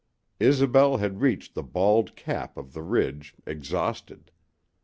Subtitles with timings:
[0.39, 4.31] Isobel had reached the bald cap of the ridge exhausted.